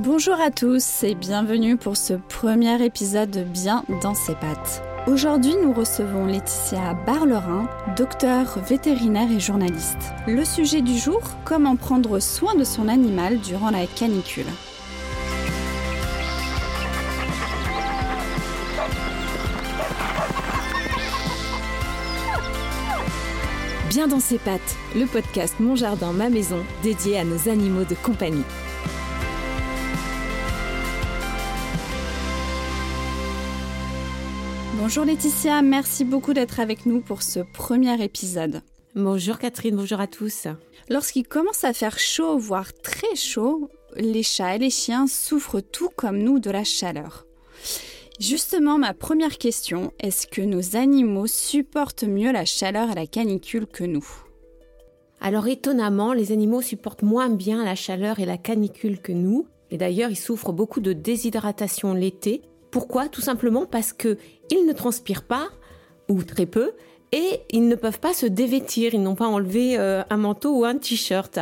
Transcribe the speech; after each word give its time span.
Bonjour 0.00 0.40
à 0.40 0.52
tous 0.52 1.02
et 1.02 1.16
bienvenue 1.16 1.76
pour 1.76 1.96
ce 1.96 2.14
premier 2.14 2.80
épisode 2.84 3.32
de 3.32 3.42
Bien 3.42 3.84
dans 4.00 4.14
ses 4.14 4.36
pattes. 4.36 4.80
Aujourd'hui, 5.08 5.54
nous 5.60 5.72
recevons 5.72 6.24
Laetitia 6.24 6.94
Barlerin, 7.04 7.68
docteur 7.96 8.60
vétérinaire 8.60 9.28
et 9.28 9.40
journaliste. 9.40 9.98
Le 10.28 10.44
sujet 10.44 10.82
du 10.82 10.96
jour, 10.96 11.20
comment 11.44 11.74
prendre 11.74 12.20
soin 12.20 12.54
de 12.54 12.62
son 12.62 12.86
animal 12.86 13.40
durant 13.40 13.70
la 13.70 13.88
canicule. 13.88 14.46
Bien 23.88 24.06
dans 24.06 24.20
ses 24.20 24.38
pattes, 24.38 24.76
le 24.94 25.06
podcast 25.06 25.56
Mon 25.58 25.74
Jardin, 25.74 26.12
ma 26.12 26.28
maison, 26.28 26.64
dédié 26.84 27.18
à 27.18 27.24
nos 27.24 27.48
animaux 27.48 27.82
de 27.84 27.96
compagnie. 27.96 28.44
Bonjour 34.80 35.04
Laetitia, 35.04 35.60
merci 35.60 36.04
beaucoup 36.04 36.32
d'être 36.32 36.60
avec 36.60 36.86
nous 36.86 37.00
pour 37.00 37.22
ce 37.22 37.40
premier 37.40 38.00
épisode. 38.00 38.62
Bonjour 38.94 39.36
Catherine, 39.36 39.74
bonjour 39.74 39.98
à 39.98 40.06
tous. 40.06 40.46
Lorsqu'il 40.88 41.26
commence 41.26 41.64
à 41.64 41.72
faire 41.72 41.98
chaud, 41.98 42.38
voire 42.38 42.72
très 42.72 43.16
chaud, 43.16 43.68
les 43.96 44.22
chats 44.22 44.54
et 44.54 44.58
les 44.58 44.70
chiens 44.70 45.08
souffrent 45.08 45.60
tout 45.60 45.90
comme 45.96 46.18
nous 46.18 46.38
de 46.38 46.50
la 46.50 46.62
chaleur. 46.62 47.26
Justement, 48.20 48.78
ma 48.78 48.94
première 48.94 49.36
question, 49.36 49.92
est-ce 49.98 50.28
que 50.28 50.42
nos 50.42 50.76
animaux 50.76 51.26
supportent 51.26 52.04
mieux 52.04 52.30
la 52.30 52.44
chaleur 52.44 52.92
et 52.92 52.94
la 52.94 53.08
canicule 53.08 53.66
que 53.66 53.84
nous? 53.84 54.06
Alors 55.20 55.48
étonnamment, 55.48 56.12
les 56.12 56.30
animaux 56.30 56.62
supportent 56.62 57.02
moins 57.02 57.30
bien 57.30 57.64
la 57.64 57.74
chaleur 57.74 58.20
et 58.20 58.26
la 58.26 58.38
canicule 58.38 59.00
que 59.00 59.12
nous. 59.12 59.48
Et 59.72 59.76
d'ailleurs, 59.76 60.10
ils 60.10 60.16
souffrent 60.16 60.52
beaucoup 60.52 60.80
de 60.80 60.92
déshydratation 60.92 61.94
l'été. 61.94 62.42
Pourquoi? 62.70 63.08
Tout 63.08 63.20
simplement 63.20 63.66
parce 63.66 63.92
que 63.92 64.18
ils 64.50 64.66
ne 64.66 64.72
transpirent 64.72 65.24
pas, 65.24 65.48
ou 66.08 66.22
très 66.22 66.46
peu, 66.46 66.72
et 67.12 67.40
ils 67.50 67.68
ne 67.68 67.74
peuvent 67.74 68.00
pas 68.00 68.12
se 68.12 68.26
dévêtir, 68.26 68.94
ils 68.94 69.02
n'ont 69.02 69.14
pas 69.14 69.26
enlevé 69.26 69.78
euh, 69.78 70.02
un 70.10 70.16
manteau 70.16 70.58
ou 70.58 70.64
un 70.64 70.76
t-shirt. 70.76 71.38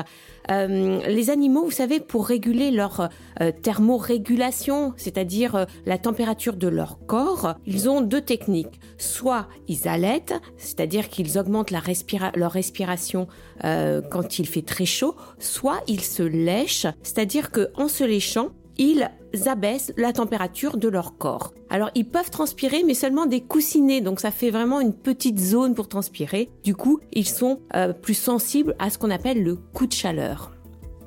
Euh, 0.50 1.00
les 1.08 1.30
animaux, 1.30 1.64
vous 1.64 1.72
savez, 1.72 1.98
pour 1.98 2.28
réguler 2.28 2.70
leur 2.70 3.08
euh, 3.40 3.50
thermorégulation, 3.50 4.94
c'est-à-dire 4.96 5.66
la 5.84 5.98
température 5.98 6.54
de 6.54 6.68
leur 6.68 7.04
corps, 7.06 7.56
ils 7.66 7.88
ont 7.88 8.00
deux 8.00 8.20
techniques. 8.20 8.80
Soit 8.96 9.48
ils 9.66 9.88
allaitent, 9.88 10.34
c'est-à-dire 10.56 11.08
qu'ils 11.08 11.36
augmentent 11.38 11.72
leur 11.72 11.82
respiration 11.82 13.26
quand 13.62 14.38
il 14.38 14.46
fait 14.46 14.62
très 14.62 14.84
chaud, 14.84 15.16
soit 15.38 15.80
ils 15.88 16.02
se 16.02 16.22
lèchent, 16.22 16.86
c'est-à-dire 17.02 17.50
qu'en 17.50 17.88
se 17.88 18.04
léchant, 18.04 18.50
ils 18.78 19.08
abaissent 19.46 19.92
la 19.96 20.12
température 20.12 20.76
de 20.76 20.88
leur 20.88 21.18
corps. 21.18 21.52
Alors 21.68 21.90
ils 21.94 22.08
peuvent 22.08 22.30
transpirer 22.30 22.82
mais 22.84 22.94
seulement 22.94 23.26
des 23.26 23.40
coussinets, 23.40 24.00
donc 24.00 24.20
ça 24.20 24.30
fait 24.30 24.50
vraiment 24.50 24.80
une 24.80 24.94
petite 24.94 25.38
zone 25.38 25.74
pour 25.74 25.88
transpirer. 25.88 26.50
Du 26.64 26.74
coup, 26.74 27.00
ils 27.12 27.28
sont 27.28 27.60
euh, 27.74 27.92
plus 27.92 28.14
sensibles 28.14 28.74
à 28.78 28.90
ce 28.90 28.98
qu'on 28.98 29.10
appelle 29.10 29.42
le 29.42 29.56
coup 29.56 29.86
de 29.86 29.92
chaleur. 29.92 30.55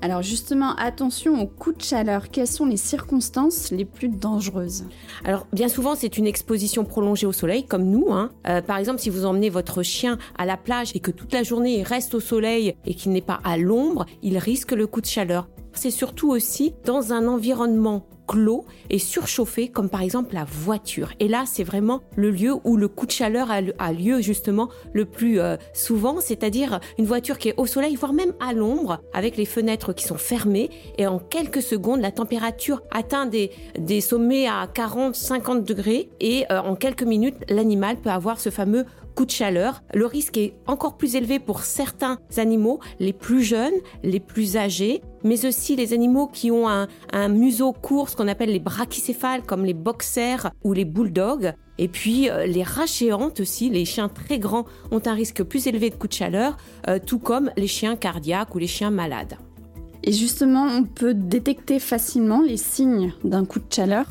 Alors 0.01 0.21
justement, 0.21 0.75
attention 0.75 1.41
au 1.41 1.47
coup 1.47 1.73
de 1.73 1.81
chaleur. 1.81 2.29
Quelles 2.29 2.47
sont 2.47 2.65
les 2.65 2.77
circonstances 2.77 3.71
les 3.71 3.85
plus 3.85 4.07
dangereuses 4.07 4.85
Alors 5.25 5.45
bien 5.51 5.67
souvent, 5.67 5.95
c'est 5.95 6.17
une 6.17 6.27
exposition 6.27 6.85
prolongée 6.85 7.25
au 7.25 7.33
soleil, 7.33 7.65
comme 7.65 7.85
nous. 7.85 8.07
Hein. 8.11 8.31
Euh, 8.47 8.61
par 8.61 8.77
exemple, 8.77 8.99
si 8.99 9.09
vous 9.09 9.25
emmenez 9.25 9.49
votre 9.49 9.83
chien 9.83 10.17
à 10.37 10.45
la 10.45 10.55
plage 10.55 10.91
et 10.95 10.99
que 10.99 11.11
toute 11.11 11.33
la 11.33 11.43
journée 11.43 11.79
il 11.79 11.83
reste 11.83 12.15
au 12.15 12.19
soleil 12.19 12.75
et 12.85 12.93
qu'il 12.93 13.11
n'est 13.11 13.21
pas 13.21 13.41
à 13.43 13.57
l'ombre, 13.57 14.05
il 14.21 14.37
risque 14.37 14.71
le 14.71 14.87
coup 14.87 15.01
de 15.01 15.05
chaleur. 15.05 15.47
C'est 15.73 15.91
surtout 15.91 16.29
aussi 16.29 16.73
dans 16.85 17.13
un 17.13 17.27
environnement 17.27 18.05
clos 18.29 18.63
et 18.91 18.99
surchauffé, 18.99 19.69
comme 19.69 19.89
par 19.89 20.01
exemple 20.01 20.35
la 20.35 20.45
voiture. 20.45 21.13
Et 21.19 21.27
là, 21.27 21.45
c'est 21.47 21.63
vraiment 21.63 22.01
le 22.15 22.29
lieu 22.29 22.53
où 22.63 22.77
le 22.77 22.87
coup 22.87 23.07
de 23.07 23.11
chaleur 23.11 23.49
a, 23.49 23.91
lieu 23.91 24.21
justement 24.21 24.69
le 24.93 25.05
plus 25.05 25.39
euh, 25.39 25.57
souvent, 25.73 26.21
c'est-à-dire 26.21 26.79
une 26.99 27.05
voiture 27.05 27.39
qui 27.39 27.49
est 27.49 27.55
au 27.57 27.65
soleil, 27.65 27.95
voire 27.95 28.13
même 28.13 28.33
à 28.39 28.53
l'ombre, 28.53 29.01
avec 29.13 29.35
les 29.35 29.45
fenêtres 29.45 29.93
qui 29.93 30.03
sont 30.05 30.17
fermées, 30.17 30.69
et 30.99 31.07
en 31.07 31.17
quelques 31.17 31.63
secondes, 31.63 32.01
la 32.01 32.11
température 32.11 32.83
atteint 32.91 33.25
des, 33.25 33.49
sommets 34.01 34.47
à 34.47 34.67
40, 34.71 35.15
50 35.15 35.63
degrés, 35.63 36.09
et 36.19 36.45
euh, 36.51 36.59
en 36.59 36.75
quelques 36.75 37.03
minutes, 37.03 37.37
l'animal 37.49 37.97
peut 37.97 38.11
avoir 38.11 38.39
ce 38.39 38.51
fameux 38.51 38.85
coup 39.15 39.25
de 39.25 39.31
chaleur. 39.31 39.81
Le 39.93 40.05
risque 40.05 40.37
est 40.37 40.53
encore 40.67 40.97
plus 40.97 41.15
élevé 41.15 41.39
pour 41.39 41.63
certains 41.63 42.19
animaux, 42.37 42.79
les 42.99 43.11
plus 43.11 43.41
jeunes, 43.41 43.73
les 44.03 44.19
plus 44.19 44.55
âgés, 44.55 45.01
mais 45.23 45.45
aussi 45.45 45.75
les 45.75 45.93
animaux 45.93 46.27
qui 46.27 46.51
ont 46.51 46.67
un, 46.67 46.87
museau 47.29 47.73
court, 47.73 48.09
ce 48.09 48.15
qu'on 48.15 48.27
appelle 48.27 48.51
les 48.51 48.59
brachycéphales, 48.59 49.43
comme 49.43 49.65
les 49.65 49.73
boxers 49.73 50.51
ou 50.63 50.73
les 50.73 50.85
bulldogs. 50.85 51.53
Et 51.77 51.87
puis 51.87 52.29
euh, 52.29 52.45
les 52.45 52.63
rats 52.63 52.85
géantes 52.85 53.39
aussi, 53.39 53.69
les 53.69 53.85
chiens 53.85 54.09
très 54.09 54.39
grands 54.39 54.65
ont 54.91 55.01
un 55.05 55.13
risque 55.13 55.43
plus 55.43 55.67
élevé 55.67 55.89
de 55.89 55.95
coup 55.95 56.07
de 56.07 56.13
chaleur, 56.13 56.57
euh, 56.87 56.99
tout 57.03 57.19
comme 57.19 57.51
les 57.55 57.67
chiens 57.67 57.95
cardiaques 57.95 58.53
ou 58.55 58.57
les 58.57 58.67
chiens 58.67 58.91
malades. 58.91 59.37
Et 60.03 60.11
justement, 60.11 60.63
on 60.63 60.83
peut 60.83 61.13
détecter 61.13 61.79
facilement 61.79 62.41
les 62.41 62.57
signes 62.57 63.13
d'un 63.23 63.45
coup 63.45 63.59
de 63.59 63.73
chaleur? 63.73 64.05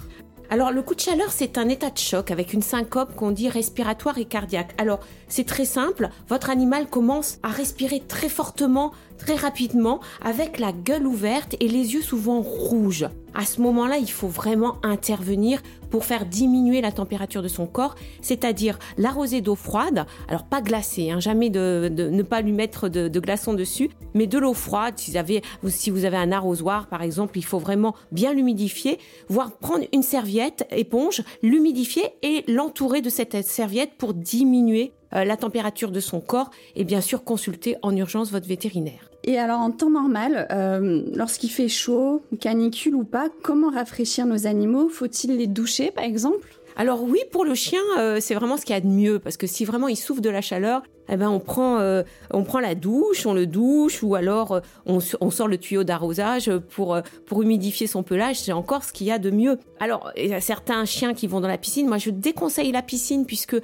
Alors 0.50 0.70
le 0.70 0.80
coup 0.80 0.94
de 0.94 1.00
chaleur, 1.00 1.30
c'est 1.30 1.58
un 1.58 1.68
état 1.68 1.90
de 1.90 1.98
choc 1.98 2.30
avec 2.30 2.54
une 2.54 2.62
syncope 2.62 3.14
qu'on 3.14 3.32
dit 3.32 3.50
respiratoire 3.50 4.16
et 4.16 4.24
cardiaque. 4.24 4.74
Alors 4.78 5.00
c'est 5.28 5.44
très 5.44 5.66
simple, 5.66 6.08
votre 6.26 6.48
animal 6.48 6.86
commence 6.86 7.38
à 7.42 7.48
respirer 7.48 8.00
très 8.00 8.30
fortement, 8.30 8.92
très 9.18 9.34
rapidement, 9.34 10.00
avec 10.22 10.58
la 10.58 10.72
gueule 10.72 11.06
ouverte 11.06 11.56
et 11.60 11.68
les 11.68 11.94
yeux 11.94 12.02
souvent 12.02 12.40
rouges. 12.40 13.06
À 13.34 13.44
ce 13.44 13.60
moment-là, 13.60 13.98
il 13.98 14.10
faut 14.10 14.26
vraiment 14.26 14.78
intervenir 14.82 15.62
pour 15.90 16.04
faire 16.04 16.26
diminuer 16.26 16.80
la 16.80 16.92
température 16.92 17.42
de 17.42 17.48
son 17.48 17.66
corps, 17.66 17.94
c'est-à-dire 18.20 18.78
l'arroser 18.96 19.40
d'eau 19.40 19.54
froide, 19.54 20.06
alors 20.28 20.44
pas 20.44 20.60
glacée, 20.60 21.10
hein, 21.10 21.20
jamais 21.20 21.50
de, 21.50 21.88
ne 21.88 22.22
pas 22.22 22.40
lui 22.40 22.52
mettre 22.52 22.88
de, 22.88 23.20
glaçons 23.20 23.54
dessus, 23.54 23.90
mais 24.14 24.26
de 24.26 24.38
l'eau 24.38 24.54
froide. 24.54 24.94
Si 24.96 25.12
vous, 25.12 25.16
avez, 25.16 25.42
si 25.68 25.90
vous 25.90 26.04
avez 26.04 26.16
un 26.16 26.32
arrosoir, 26.32 26.88
par 26.88 27.02
exemple, 27.02 27.38
il 27.38 27.44
faut 27.44 27.58
vraiment 27.58 27.94
bien 28.12 28.32
l'humidifier, 28.32 28.98
voire 29.28 29.52
prendre 29.52 29.84
une 29.92 30.02
serviette 30.02 30.66
éponge, 30.70 31.22
l'humidifier 31.42 32.04
et 32.22 32.44
l'entourer 32.48 33.02
de 33.02 33.10
cette 33.10 33.44
serviette 33.44 33.92
pour 33.98 34.14
diminuer 34.14 34.92
la 35.12 35.36
température 35.36 35.90
de 35.90 36.00
son 36.00 36.20
corps 36.20 36.50
et 36.76 36.84
bien 36.84 37.00
sûr 37.00 37.24
consulter 37.24 37.76
en 37.82 37.96
urgence 37.96 38.30
votre 38.30 38.46
vétérinaire. 38.46 39.08
Et 39.24 39.38
alors 39.38 39.60
en 39.60 39.70
temps 39.70 39.90
normal, 39.90 40.46
euh, 40.52 41.02
lorsqu'il 41.14 41.50
fait 41.50 41.68
chaud, 41.68 42.22
canicule 42.40 42.94
ou 42.94 43.04
pas, 43.04 43.28
comment 43.42 43.70
rafraîchir 43.70 44.26
nos 44.26 44.46
animaux? 44.46 44.88
Faut-il 44.88 45.36
les 45.36 45.46
doucher 45.46 45.90
par 45.90 46.04
exemple? 46.04 46.48
Alors 46.76 47.02
oui, 47.02 47.18
pour 47.32 47.44
le 47.44 47.54
chien, 47.54 47.80
euh, 47.98 48.18
c'est 48.20 48.34
vraiment 48.34 48.56
ce 48.56 48.64
qu'il 48.64 48.74
y 48.74 48.78
a 48.78 48.80
de 48.80 48.86
mieux 48.86 49.18
parce 49.18 49.36
que 49.36 49.46
si 49.46 49.64
vraiment 49.64 49.88
il 49.88 49.96
souffre 49.96 50.22
de 50.22 50.30
la 50.30 50.40
chaleur, 50.40 50.82
eh 51.08 51.16
ben 51.16 51.28
on 51.28 51.40
prend 51.40 51.78
euh, 51.78 52.02
on 52.32 52.44
prend 52.44 52.60
la 52.60 52.74
douche, 52.74 53.26
on 53.26 53.34
le 53.34 53.46
douche 53.46 54.02
ou 54.02 54.14
alors 54.14 54.52
euh, 54.52 54.60
on, 54.86 55.30
sort 55.30 55.48
le 55.48 55.58
tuyau 55.58 55.84
d'arrosage 55.84 56.50
pour 56.70 56.94
euh, 56.94 57.00
pour 57.26 57.42
humidifier 57.42 57.86
son 57.86 58.02
pelage. 58.02 58.40
C'est 58.40 58.52
encore 58.52 58.84
ce 58.84 58.92
qu'il 58.92 59.06
y 59.06 59.10
a 59.10 59.18
de 59.18 59.30
mieux. 59.30 59.58
Alors 59.80 60.10
il 60.16 60.28
y 60.28 60.34
a 60.34 60.40
certains 60.40 60.84
chiens 60.84 61.14
qui 61.14 61.26
vont 61.26 61.40
dans 61.40 61.48
la 61.48 61.58
piscine. 61.58 61.88
Moi 61.88 61.98
je 61.98 62.10
déconseille 62.10 62.72
la 62.72 62.82
piscine 62.82 63.26
puisque 63.26 63.56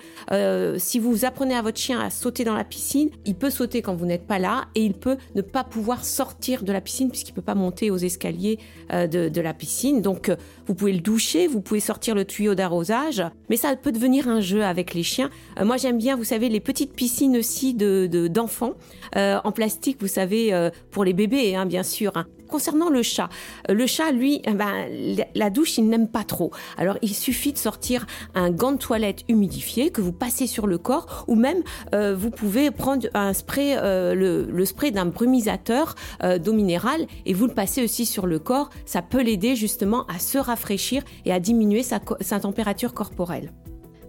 si 0.76 0.98
vous 0.98 1.24
apprenez 1.24 1.54
à 1.54 1.62
votre 1.62 1.78
chien 1.78 2.00
à 2.00 2.10
sauter 2.10 2.44
dans 2.44 2.54
la 2.54 2.64
piscine, 2.64 3.10
il 3.24 3.34
peut 3.34 3.50
sauter 3.50 3.82
quand 3.82 3.94
vous 3.94 4.06
n'êtes 4.06 4.26
pas 4.26 4.38
là 4.38 4.64
et 4.74 4.84
il 4.84 4.94
peut 4.94 5.16
ne 5.34 5.42
pas 5.42 5.64
pouvoir 5.64 6.04
sortir 6.04 6.62
de 6.62 6.72
la 6.72 6.80
piscine 6.80 7.10
puisqu'il 7.10 7.32
peut 7.32 7.42
pas 7.42 7.54
monter 7.54 7.90
aux 7.90 7.96
escaliers 7.96 8.58
de, 8.90 9.28
de 9.28 9.40
la 9.40 9.54
piscine. 9.54 10.02
Donc 10.02 10.30
vous 10.66 10.74
pouvez 10.74 10.92
le 10.92 11.00
doucher, 11.00 11.46
vous 11.46 11.60
pouvez 11.60 11.80
sortir 11.80 12.14
le 12.14 12.24
tuyau 12.24 12.54
d'arrosage, 12.54 13.22
mais 13.48 13.56
ça 13.56 13.74
peut 13.76 13.92
devenir 13.92 14.28
un 14.28 14.40
jeu 14.40 14.64
avec 14.64 14.94
les 14.94 15.02
chiens. 15.02 15.30
moi 15.62 15.76
j'aime 15.76 15.98
bien, 15.98 16.16
vous 16.16 16.24
savez, 16.24 16.48
les 16.48 16.60
petites 16.60 16.94
piscines 16.94 17.33
aussi 17.36 17.74
de 17.74 18.28
d'enfants 18.28 18.74
euh, 19.16 19.38
en 19.44 19.52
plastique, 19.52 19.98
vous 20.00 20.08
savez, 20.08 20.52
euh, 20.52 20.70
pour 20.90 21.04
les 21.04 21.12
bébés, 21.12 21.54
hein, 21.54 21.66
bien 21.66 21.82
sûr. 21.82 22.12
Hein. 22.16 22.26
Concernant 22.48 22.90
le 22.90 23.02
chat, 23.02 23.28
euh, 23.68 23.74
le 23.74 23.86
chat, 23.86 24.12
lui, 24.12 24.40
eh 24.44 24.52
ben, 24.52 24.86
la 25.34 25.50
douche, 25.50 25.78
il 25.78 25.88
n'aime 25.88 26.08
pas 26.08 26.24
trop. 26.24 26.50
Alors, 26.76 26.98
il 27.02 27.14
suffit 27.14 27.52
de 27.52 27.58
sortir 27.58 28.06
un 28.34 28.50
gant 28.50 28.72
de 28.72 28.78
toilette 28.78 29.22
humidifié 29.28 29.90
que 29.90 30.00
vous 30.00 30.12
passez 30.12 30.46
sur 30.46 30.66
le 30.66 30.78
corps, 30.78 31.24
ou 31.28 31.34
même 31.34 31.62
vous 31.92 32.30
pouvez 32.30 32.70
prendre 32.70 33.06
un 33.14 33.32
spray, 33.32 33.76
le, 33.80 34.64
spray 34.64 34.90
d'un 34.90 35.06
brumisateur 35.06 35.94
d'eau 36.38 36.52
minérale, 36.52 37.06
et 37.26 37.34
vous 37.34 37.46
le 37.46 37.54
passez 37.54 37.82
aussi 37.82 38.06
sur 38.06 38.26
le 38.26 38.38
corps. 38.38 38.70
Ça 38.84 39.02
peut 39.02 39.22
l'aider 39.22 39.56
justement 39.56 40.06
à 40.06 40.18
se 40.18 40.38
rafraîchir 40.38 41.02
et 41.24 41.32
à 41.32 41.40
diminuer 41.40 41.82
sa 41.82 42.40
température 42.40 42.94
corporelle. 42.94 43.52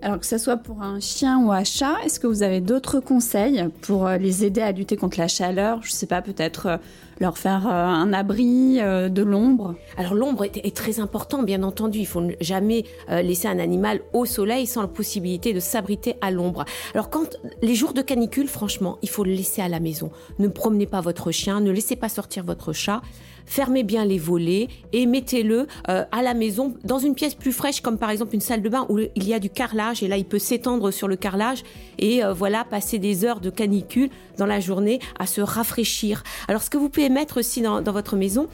Alors 0.05 0.19
que 0.19 0.27
ce 0.27 0.37
soit 0.37 0.57
pour 0.57 0.83
un 0.83 0.99
chien 0.99 1.39
ou 1.39 1.51
un 1.51 1.63
chat, 1.63 1.95
est-ce 2.05 2.19
que 2.19 2.27
vous 2.27 2.43
avez 2.43 2.61
d'autres 2.61 2.99
conseils 2.99 3.67
pour 3.81 4.05
euh, 4.05 4.17
les 4.17 4.45
aider 4.45 4.61
à 4.61 4.71
lutter 4.71 4.97
contre 4.97 5.17
la 5.17 5.27
chaleur? 5.27 5.79
Je 5.81 5.87
ne 5.87 5.95
sais 5.95 6.05
pas, 6.05 6.21
peut-être 6.21 6.67
euh, 6.67 6.77
leur 7.19 7.39
faire 7.39 7.65
euh, 7.65 7.71
un 7.71 8.13
abri, 8.13 8.75
de 8.75 9.21
l'ombre? 9.23 9.73
Alors 9.97 10.13
l'ombre 10.13 10.43
est, 10.43 10.75
très 10.75 10.99
important, 10.99 11.41
bien 11.41 11.63
entendu. 11.63 11.97
Il 11.97 12.05
faut 12.05 12.21
jamais 12.39 12.85
laisser 13.09 13.47
un 13.47 13.57
animal 13.57 14.01
au 14.13 14.25
soleil 14.25 14.67
sans 14.67 14.81
la 14.81 14.87
possibilité 14.87 15.53
de 15.53 15.59
s'abriter 15.59 16.17
à 16.21 16.29
l'ombre. 16.29 16.65
Alors 16.93 17.09
quand 17.09 17.37
les 17.63 17.73
jours 17.73 17.93
de 17.93 18.03
canicule, 18.03 18.47
franchement, 18.47 18.99
il 19.01 19.09
faut 19.09 19.23
le 19.23 19.31
laisser 19.31 19.63
à 19.63 19.69
la 19.69 19.79
maison. 19.79 20.11
Ne 20.37 20.49
promenez 20.49 20.85
pas 20.85 21.01
votre 21.01 21.31
chien, 21.31 21.61
ne 21.61 21.71
laissez 21.71 21.95
pas 21.95 22.09
sortir 22.09 22.43
votre 22.43 22.73
chat 22.73 23.01
fermez 23.47 23.83
bien 23.83 24.05
les 24.05 24.17
volets 24.17 24.69
et 24.91 25.05
mettez-le 25.05 25.67
à 25.85 26.23
la 26.23 26.33
maison 26.33 26.73
dans 26.83 26.97
une 26.97 27.13
pièce 27.13 27.35
plus 27.35 27.51
fraîche 27.51 27.79
comme 27.79 27.99
par 27.99 28.09
exemple 28.09 28.33
une 28.33 28.41
salle 28.41 28.63
de 28.63 28.69
bain 28.69 28.87
où 28.89 28.97
il 28.97 29.27
y 29.27 29.35
a 29.35 29.39
du 29.39 29.51
carrelage 29.51 29.94
et 30.03 30.07
là 30.07 30.18
il 30.18 30.25
peut 30.25 30.39
s'étendre 30.39 30.92
sur 30.92 31.07
le 31.07 31.15
carrelage 31.15 31.63
et 31.97 32.24
euh, 32.24 32.33
voilà 32.33 32.63
passer 32.63 33.00
des 33.00 33.25
heures 33.25 33.39
de 33.39 33.50
canicule 33.50 34.09
dans 34.38 34.45
la 34.45 34.59
journée 34.59 35.00
à 35.19 35.27
se 35.27 35.42
rafraîchir. 35.42 36.24
Alors 36.47 36.62
ce 36.62 36.69
que 36.69 36.77
vous 36.77 36.89
pouvez 36.89 37.09
mettre 37.09 37.39
aussi 37.39 37.62
dans, 37.62 37.81
votre 37.81 38.15
maison, 38.15 38.47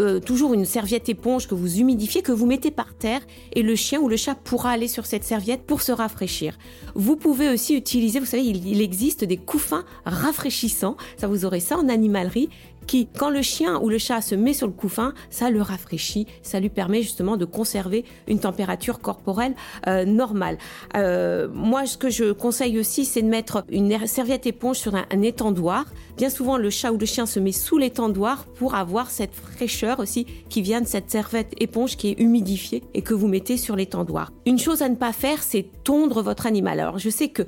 euh, 0.00 0.18
toujours 0.18 0.54
une 0.54 0.64
serviette 0.64 1.08
éponge 1.08 1.46
que 1.46 1.54
vous 1.54 1.78
humidifiez, 1.78 2.22
que 2.22 2.32
vous 2.32 2.46
mettez 2.46 2.70
par 2.70 2.94
terre 2.94 3.20
et 3.52 3.62
le 3.62 3.76
chien 3.76 4.00
ou 4.00 4.08
le 4.08 4.16
chat 4.16 4.34
pourra 4.34 4.70
aller 4.70 4.88
sur 4.88 5.06
cette 5.06 5.24
serviette 5.24 5.62
pour 5.62 5.82
se 5.82 5.92
rafraîchir. 5.92 6.58
Vous 6.94 7.16
pouvez 7.16 7.48
aussi 7.48 7.76
utiliser, 7.76 8.18
vous 8.18 8.26
savez, 8.26 8.44
il, 8.44 8.66
il 8.66 8.80
existe 8.80 9.24
des 9.24 9.36
couffins 9.36 9.84
rafraîchissants, 10.04 10.96
ça 11.16 11.28
vous 11.28 11.44
aurez 11.44 11.60
ça 11.60 11.78
en 11.78 11.88
animalerie, 11.88 12.48
qui, 12.86 13.08
quand 13.18 13.30
le 13.30 13.42
chien 13.42 13.78
ou 13.80 13.88
le 13.88 13.98
chat 13.98 14.20
se 14.20 14.34
met 14.34 14.52
sur 14.52 14.66
le 14.66 14.72
couffin, 14.72 15.14
ça 15.30 15.50
le 15.50 15.60
rafraîchit, 15.62 16.26
ça 16.42 16.60
lui 16.60 16.68
permet 16.68 17.02
justement 17.02 17.36
de 17.36 17.44
conserver 17.44 18.04
une 18.28 18.38
température 18.38 19.00
corporelle 19.00 19.54
euh, 19.86 20.04
normale. 20.04 20.58
Euh, 20.96 21.48
moi, 21.52 21.86
ce 21.86 21.96
que 21.96 22.10
je 22.10 22.32
conseille 22.32 22.78
aussi, 22.78 23.04
c'est 23.04 23.22
de 23.22 23.28
mettre 23.28 23.64
une 23.70 24.06
serviette 24.06 24.46
éponge 24.46 24.76
sur 24.76 24.94
un, 24.94 25.04
étendoir. 25.22 25.86
Bien 26.16 26.30
souvent, 26.30 26.56
le 26.56 26.70
chat 26.70 26.92
ou 26.92 26.98
le 26.98 27.06
chien 27.06 27.26
se 27.26 27.40
met 27.40 27.52
sous 27.52 27.78
l'étendoir 27.78 28.44
pour 28.44 28.74
avoir 28.74 29.10
cette 29.10 29.34
fraîcheur 29.34 30.00
aussi 30.00 30.26
qui 30.48 30.62
vient 30.62 30.80
de 30.80 30.86
cette 30.86 31.10
serviette 31.10 31.52
éponge 31.60 31.96
qui 31.96 32.10
est 32.10 32.20
humidifiée 32.20 32.82
et 32.94 33.02
que 33.02 33.14
vous 33.14 33.28
mettez 33.28 33.56
sur 33.56 33.76
l'étendoir. 33.76 34.32
Une 34.46 34.58
chose 34.58 34.82
à 34.82 34.88
ne 34.88 34.96
pas 34.96 35.12
faire, 35.12 35.42
c'est 35.42 35.66
tondre 35.82 36.22
votre 36.22 36.46
animal. 36.46 36.80
Alors, 36.80 36.98
je 36.98 37.10
sais 37.10 37.28
que 37.28 37.42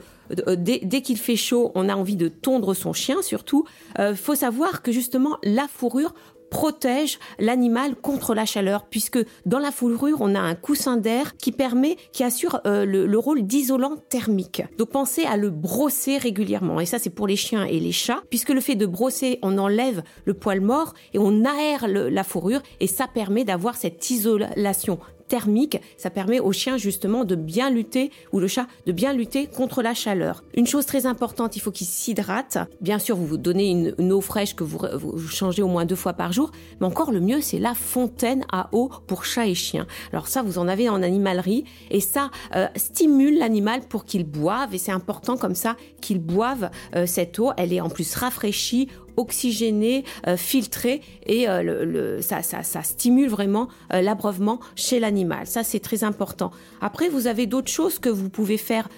euh, 0.49 0.56
dès, 0.56 1.02
qu'il 1.02 1.19
fait 1.19 1.37
chaud, 1.37 1.73
on 1.75 1.88
a 1.88 1.94
envie 1.94 2.17
de 2.17 2.28
tondre 2.28 2.75
son 2.75 2.93
chien 2.93 3.23
surtout. 3.23 3.64
Euh, 3.99 4.14
faut 4.14 4.34
savoir 4.34 4.82
que 4.82 4.93
justement 4.93 5.38
la 5.43 5.69
fourrure 5.69 6.14
protège 6.50 7.19
l'animal 7.38 7.96
contre 7.96 8.34
la 8.34 8.44
chaleur 8.44 8.87
puisque 8.87 9.19
dans 9.46 9.58
la 9.58 9.73
fourrure 9.73 10.19
on 10.20 10.34
a 10.34 10.40
un 10.40 10.55
coussin 10.55 10.96
d'air 10.96 11.37
qui 11.37 11.50
permet 11.50 11.96
qui 12.12 12.23
assure 12.23 12.61
euh, 12.67 12.84
le, 12.84 13.19
rôle 13.19 13.43
d'isolant 13.43 13.96
thermique. 14.08 14.62
Donc 14.78 14.90
pensez 14.90 15.25
à 15.25 15.37
le 15.37 15.50
brosser 15.50 16.19
régulièrement 16.19 16.81
et 16.81 16.87
ça 16.87 16.99
c'est 16.99 17.11
pour 17.11 17.26
les 17.26 17.37
chiens 17.37 17.64
et 17.64 17.81
les 17.81 17.93
chats 17.93 18.22
puisque 18.31 18.50
le 18.50 18.61
fait 18.61 18.76
de 18.76 18.87
brosser 18.87 19.38
on 19.43 19.58
enlève 19.58 20.02
le 20.25 20.34
poil 20.34 20.61
mort 20.61 20.94
et 21.14 21.19
on 21.19 21.44
aère 21.44 21.88
la 21.88 22.25
fourrure 22.25 22.62
et 22.81 22.87
ça 22.87 23.08
permet 23.08 23.44
d'avoir 23.44 23.75
cette 23.75 24.08
isolation 24.11 24.99
thermique. 25.28 25.81
Ça 25.96 26.11
permet 26.11 26.40
au 26.40 26.52
chien 26.52 26.76
justement 26.76 27.25
de 27.25 27.34
bien 27.34 27.70
lutter, 27.70 28.11
ou 28.32 28.40
le 28.40 28.49
chat, 28.49 28.67
de 28.87 28.93
bien 28.93 29.12
lutter 29.12 29.46
contre 29.46 29.82
la 29.82 29.94
chaleur. 29.94 30.43
Une 30.55 30.67
chose 30.67 30.87
très 30.87 31.06
importante, 31.06 31.56
il 31.56 31.61
faut 31.61 31.70
qu'il 31.70 31.87
s'hydrate. 31.87 32.58
Bien 32.81 32.99
sûr, 32.99 33.17
vous 33.17 33.26
vous 33.26 33.37
donnez 33.37 33.70
une, 33.99 34.12
eau 34.12 34.20
fraîche 34.20 34.55
que 34.55 34.64
vous, 34.64 34.78
changez 35.28 35.62
au 35.62 35.69
moins 35.69 35.84
deux 35.84 35.96
fois 35.96 36.12
par 36.12 36.32
jour. 36.32 36.50
Mais 36.81 36.87
encore 36.87 37.12
le 37.12 37.20
mieux, 37.20 37.40
c'est 37.40 37.58
la 37.58 37.75
fontaine 37.75 38.44
à 38.52 38.69
eau 38.73 38.90
pour 39.06 39.25
chat 39.25 39.46
et 39.46 39.55
chien. 39.55 39.87
Alors 40.12 40.28
ça, 40.28 40.43
vous 40.43 40.58
en 40.58 40.69
avez 40.69 40.88
en 40.88 41.02
animalerie. 41.02 41.64
Et 41.90 42.00
ça 42.00 42.31
euh, 42.55 42.67
stimule 42.76 43.38
l'animal 43.38 43.81
pour 43.88 44.05
qu'il 44.05 44.25
boive. 44.25 44.75
Et 44.75 44.79
c'est 44.79 44.93
important 44.93 45.37
comme 45.37 45.55
ça 45.55 45.76
qu'il 46.00 46.20
boive 46.20 46.70
euh, 46.94 47.06
cette 47.06 47.38
eau. 47.38 47.50
Elle 47.56 47.72
est 47.72 47.81
en 47.81 47.88
plus 47.88 48.14
rafraîchie 48.14 48.88
oxygéné, 49.17 50.05
euh, 50.27 50.37
filtré 50.37 51.01
et 51.27 51.49
euh, 51.49 51.63
le, 51.63 52.21
ça, 52.23 52.43
stimule 52.83 53.29
vraiment 53.29 53.69
euh, 53.93 54.01
l'abreuvement 54.01 54.61
chez 54.75 55.01
l'animal. 55.01 55.47
Ça, 55.47 55.63
c'est 55.63 55.81
très 55.81 56.05
important. 56.05 56.51
Après, 56.81 57.09
vous 57.09 57.27
avez 57.27 57.47
d'autres 57.47 57.71
choses 57.71 57.99
que 57.99 58.09
vous 58.09 58.29
pouvez 58.29 58.59
faire 58.59 58.89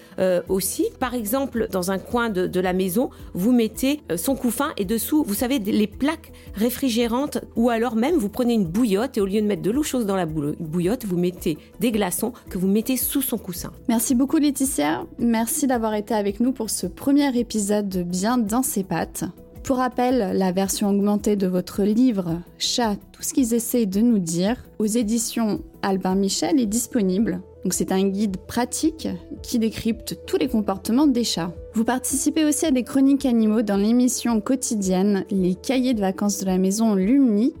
aussi. 0.47 0.85
Par 0.99 1.13
exemple, 1.13 1.67
dans 1.71 1.91
un 1.91 1.97
coin 1.97 2.29
de, 2.29 2.45
de 2.47 2.59
la 2.59 2.73
maison, 2.73 3.09
vous 3.33 3.51
mettez 3.51 4.01
son 4.17 4.35
couffin 4.35 4.71
et 4.77 4.85
dessous, 4.85 5.23
vous 5.23 5.33
savez, 5.33 5.59
les 5.59 5.87
plaques 5.87 6.31
réfrigérantes 6.55 7.39
ou 7.55 7.69
alors 7.69 7.95
même 7.95 8.15
vous 8.15 8.29
prenez 8.29 8.53
une 8.53 8.65
bouillotte 8.65 9.17
et 9.17 9.21
au 9.21 9.25
lieu 9.25 9.41
de 9.41 9.47
mettre 9.47 9.61
de 9.61 9.71
l'eau 9.71 9.83
chaude 9.83 10.05
dans 10.05 10.15
la 10.15 10.25
bouillotte, 10.25 11.05
vous 11.05 11.17
mettez 11.17 11.57
des 11.79 11.91
glaçons 11.91 12.33
que 12.49 12.57
vous 12.57 12.67
mettez 12.67 12.97
sous 12.97 13.21
son 13.21 13.37
coussin. 13.37 13.71
Merci 13.87 14.15
beaucoup 14.15 14.37
Laetitia. 14.37 15.05
Merci 15.17 15.67
d'avoir 15.67 15.93
été 15.93 16.13
avec 16.13 16.39
nous 16.39 16.51
pour 16.51 16.69
ce 16.69 16.87
premier 16.87 17.37
épisode 17.37 17.89
de 17.89 18.03
Bien 18.03 18.37
dans 18.37 18.63
ses 18.63 18.83
pattes. 18.83 19.23
Pour 19.69 19.77
rappel, 19.77 20.35
la 20.35 20.51
version 20.51 20.89
augmentée 20.89 21.35
de 21.35 21.45
votre 21.45 21.83
livre 21.83 22.41
Chat, 22.57 22.95
tout 23.11 23.21
ce 23.21 23.35
qu'ils 23.35 23.53
essayent 23.53 23.85
de 23.85 24.01
nous 24.01 24.17
dire, 24.17 24.55
aux 24.79 24.87
éditions 24.87 25.61
Albin 25.83 26.15
Michel 26.15 26.59
est 26.59 26.65
disponible. 26.65 27.41
Donc 27.63 27.75
c'est 27.75 27.91
un 27.91 28.03
guide 28.07 28.37
pratique 28.37 29.07
qui 29.43 29.59
décrypte 29.59 30.21
tous 30.25 30.37
les 30.37 30.47
comportements 30.47 31.05
des 31.05 31.23
chats. 31.23 31.53
Vous 31.75 31.83
participez 31.83 32.45
aussi 32.45 32.65
à 32.65 32.71
des 32.71 32.81
chroniques 32.81 33.27
animaux 33.27 33.61
dans 33.61 33.77
l'émission 33.77 34.41
quotidienne 34.41 35.23
Les 35.29 35.53
cahiers 35.53 35.93
de 35.93 36.01
vacances 36.01 36.39
de 36.39 36.47
la 36.47 36.57
maison 36.57 36.95
Lumni 36.95 37.53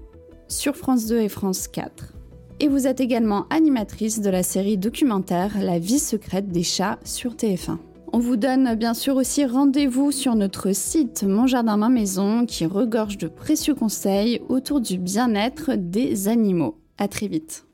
sur 0.47 0.75
France 0.75 1.05
2 1.05 1.19
et 1.19 1.29
France 1.29 1.67
4. 1.67 2.15
Et 2.59 2.69
vous 2.69 2.87
êtes 2.87 3.01
également 3.01 3.45
animatrice 3.51 4.19
de 4.19 4.31
la 4.31 4.41
série 4.41 4.79
documentaire 4.79 5.51
La 5.61 5.77
vie 5.77 5.99
secrète 5.99 6.47
des 6.47 6.63
chats 6.63 6.97
sur 7.03 7.35
TF1. 7.35 7.77
On 8.11 8.19
vous 8.19 8.37
donne 8.37 8.75
bien 8.75 8.93
sûr 8.93 9.15
aussi 9.15 9.45
rendez-vous 9.45 10.11
sur 10.11 10.35
notre 10.35 10.73
site 10.73 11.23
Mon 11.23 11.47
Jardin 11.47 11.77
Ma 11.77 11.89
Maison 11.89 12.45
qui 12.45 12.65
regorge 12.65 13.17
de 13.17 13.27
précieux 13.27 13.75
conseils 13.75 14.41
autour 14.49 14.81
du 14.81 14.97
bien-être 14.97 15.71
des 15.75 16.27
animaux. 16.27 16.77
À 16.97 17.07
très 17.07 17.27
vite. 17.27 17.65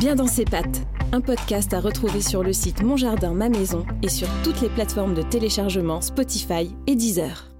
Bien 0.00 0.16
dans 0.16 0.26
ses 0.26 0.44
pattes, 0.44 0.82
un 1.12 1.20
podcast 1.20 1.72
à 1.72 1.80
retrouver 1.80 2.20
sur 2.20 2.42
le 2.42 2.52
site 2.52 2.82
Mon 2.82 2.96
Jardin 2.96 3.32
Ma 3.32 3.48
Maison 3.48 3.86
et 4.02 4.08
sur 4.08 4.28
toutes 4.44 4.60
les 4.60 4.68
plateformes 4.68 5.14
de 5.14 5.22
téléchargement 5.22 6.00
Spotify 6.00 6.70
et 6.86 6.94
Deezer. 6.94 7.51